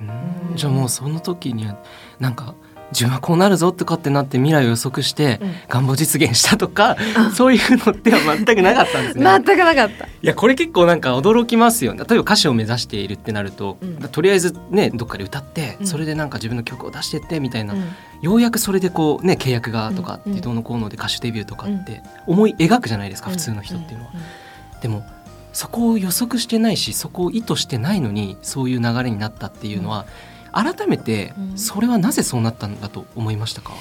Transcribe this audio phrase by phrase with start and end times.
[0.00, 0.56] うん。
[0.56, 1.78] じゃあもうその時には
[2.18, 2.54] なんか
[2.92, 5.38] 自分はこうなるぞとかってなって未来を予測して
[5.68, 9.24] 願望実現したとか、うん、そういうのっては全くなかったんですね。
[9.24, 10.06] 全くなかった。
[10.06, 11.94] いやこれ結構なんか驚きますよ。
[11.94, 17.76] 例えば歌手を目指しているってなると、うん、とりあえずねどっかで歌って、それでなんか自分の曲を出してってみたいな、
[18.22, 24.12] ようやくそれでこうね契約がとかってどうのこうので歌手デビューとかって思い描くじゃないですか、普通の人っていうのは。
[24.82, 25.04] でも
[25.52, 30.06] そこを予測してないしそこを意図してないのにそういう流れになったっていうのは、
[30.52, 33.72] 改めてそれはなぜそうなったんだと思いましたか、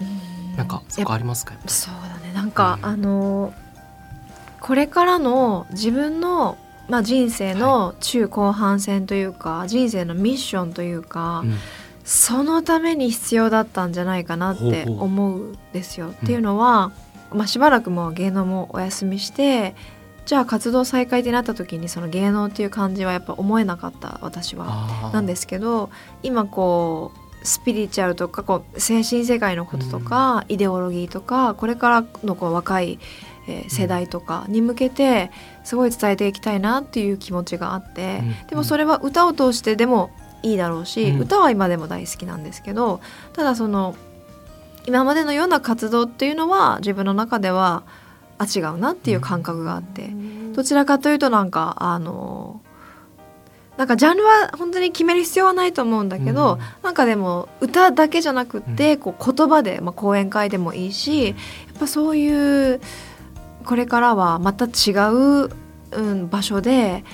[0.00, 1.54] うん、なんかそこありますか？
[1.66, 2.32] そうだね。
[2.32, 3.52] なんか、うん、あの
[4.60, 6.56] これからの自分の、
[6.88, 11.56] まあ、人生の中後半戦というか、はい、人生のミッションというか、うん、
[12.04, 16.06] そのために必要だったんじゃないかなって思うんですよ。
[16.06, 16.92] ほうほうっていうのは、
[17.32, 19.74] まあ、しばらくもう芸能もお休みして
[20.30, 25.10] じゃあ活動再開ってなった時にその芸能っていう感じはやっぱ思えなかった私は。
[25.12, 25.90] なんですけど
[26.22, 27.10] 今こ
[27.42, 33.00] うスピリチュアルとかこう精神世界のこととか、イデオロギーとかこれからのこう若い、
[33.48, 35.32] えー、世代とかに向けて
[35.64, 40.12] すごい伝えていきたいなっていう気持ちがあって、でもそれは歌を通してでも
[40.44, 43.00] いいだろうし、歌は今でも大好きなんですけど
[43.32, 43.96] ただその
[44.86, 47.82] 今までのような活動っていうのは自分の中では
[48.40, 50.10] あ違うなっていう感覚があって、
[50.54, 52.62] どちらかというとなんかあの
[53.76, 61.36] なんかジャンルは本当に決める必要はないと思うんだけど、うん、なんかでも歌だけじゃなくってこう言葉で、まあ、講演会でもいいしやっ
[61.78, 62.80] ぱそういう
[63.64, 65.50] これからはまた違う、
[65.92, 67.04] うん、場所で、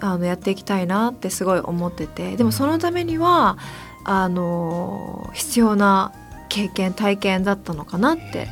[0.00, 2.36] うん、あのやっていきたいなってすごい思ってて。
[2.36, 3.58] でもそのためには
[4.04, 6.12] あの必要な
[6.48, 8.48] 経験体験だったのかなって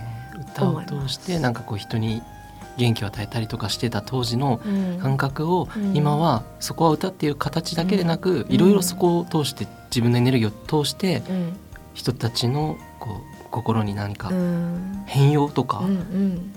[0.53, 2.23] 歌を通してなんかこう人に
[2.77, 4.61] 元気を与えたりとかしてた当時の
[5.01, 11.23] 感覚を、今はそこは歌っていう形だけでなく、いろいろそこを通して自分のエネルギーを通して、
[11.95, 14.31] 人たちのこう心に何か
[15.07, 15.83] 変容とか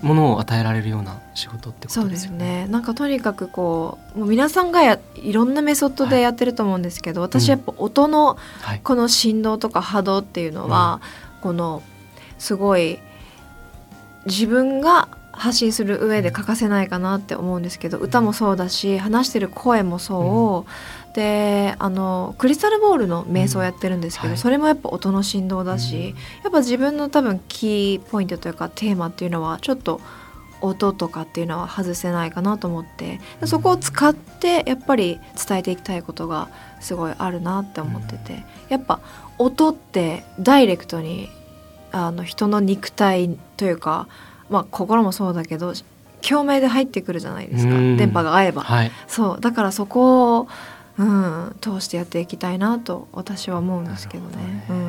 [0.00, 2.62] ものを与えられるような仕事ってことですよね。
[2.62, 2.66] ね。
[2.68, 8.38] なんかとにかくこうもう皆さんがやいろんなメソッドでやってると思うんですけど、はい、私やっぱ音の
[8.82, 11.02] この振動とか波動っていうのは、
[11.42, 11.82] この
[12.38, 12.98] すごい
[14.26, 24.32] 自分が発信する上で欠かせないかなって思うんですけど歌もそうだし話してる声もそう、うん、であのクリスタルボールの瞑想をやってるんですけど、うん。
[24.32, 26.12] はい、それもやっぱ音の振動だし、うん、や
[26.48, 30.00] っぱ自分の多分キーポイントというかテーマっていうのはちょっと
[30.62, 36.48] 音とかっていうのは外せないかなと思ってそこを使ってやっぱり伝えていきたいことが
[36.80, 39.00] すごいあるなって思っててやっぱ
[39.38, 41.28] 音ってダイレクトに
[41.96, 44.08] あの人の肉体というか、
[44.50, 45.72] まあ、心もそうだけど
[46.26, 47.72] 共鳴で入ってくるじゃないですか。
[47.72, 49.40] 電波が合えば、はい、そう。
[49.40, 50.48] だからそこを、
[50.98, 54.30] うん、通してやっていきたいなと私は思うんですけどね。
[54.32, 54.66] どね。
[54.70, 54.85] うん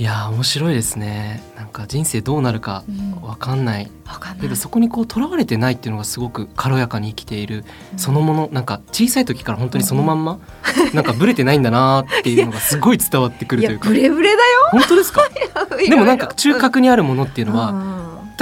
[0.00, 1.42] いや面白いですね。
[1.56, 2.84] なんか人生どうなるか
[3.20, 4.40] 分かんない、うん、かんない。
[4.40, 10.38] けどそこにこうとらわれてないっていうのがすごく軽やかに生きている、うん、そのものなんか小さい時から本当にそのまんま、
[10.86, 13.90] うん、なんかブレてないんだなっていうのがすごい伝わってくるというか。
[13.90, 14.38] ブレブレだよ。
[14.70, 15.20] 本当ですか？
[15.76, 17.74] でもなんか中核にあるものっていうのは、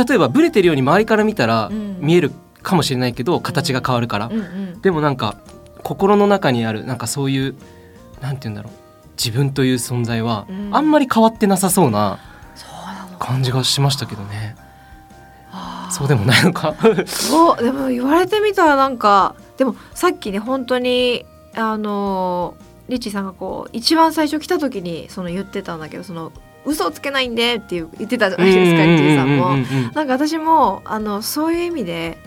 [0.08, 2.30] 例えばブレてるように周りから見たら見える
[2.62, 4.30] かもしれないけど形が変わるから、
[4.80, 5.38] でもなんか
[5.82, 7.56] 心の中にあるなんかそういう
[8.20, 8.72] なんて言うんだろう
[9.22, 12.18] 自分という存在はあんまり変わってなさそうな
[13.18, 14.56] 感じがしましたけどね。
[15.90, 16.74] そうでもないのか？
[17.06, 21.24] そうでも言われてみたらなんかでもさっきね本当に
[21.54, 22.54] あの
[22.88, 26.30] リッチーさんがこう一番最初来た時にその言ってたんだけどその
[26.64, 29.56] 嘘をつけないんでっていう言ってたじゃないですかリッチーさんも。
[29.94, 32.18] なんか私もあのそういう意味で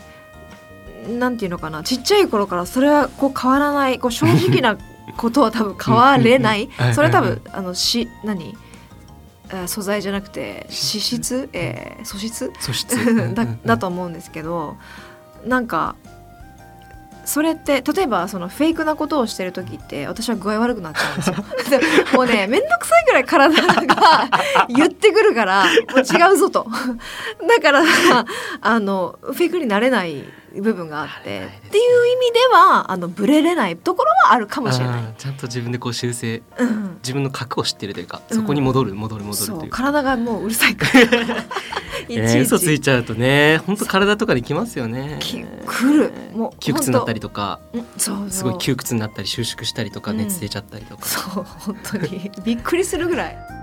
[1.08, 4.78] なんていうのかなちっちゃい頃からそれはこう変わらないこう正直な
[5.18, 6.70] ことは多分変われない。
[6.94, 8.56] それは多分あのし何？
[9.68, 12.52] 素材じゃなくて脂質、えー、素質？
[12.60, 12.96] 素質。
[13.36, 14.78] だだと思うんですけど
[15.46, 15.96] なんか
[17.26, 21.36] それって例えばそのフェイクなことをしてる時って私は具合悪くなっちゃうんですよ。
[22.18, 24.30] もうね面倒くさいぐらい体が
[24.70, 26.68] 言ってくるからもう違うぞと。
[27.48, 27.84] だから
[28.62, 30.24] あのフェイクになれない
[30.56, 35.14] 部分があって、ね、っていう意味ではあのブレれないところはあるかもしれない。
[35.18, 41.46] ちゃんと自分でこう修正、うん、自分の核を知ってるというかそこに戻る、うん、戻る戻るという体がもううるさいから。
[42.08, 45.20] いちいち、嘘ついちゃうとね本当体とかにきますよね。
[45.66, 46.12] くる。
[46.34, 47.60] もう窮屈になったりとか
[47.98, 48.30] そう。
[48.30, 52.32] すごい窮屈になったり収縮したりとか熱出ちゃったりとか、そう本当に。
[52.44, 53.61] びっくりするぐらい。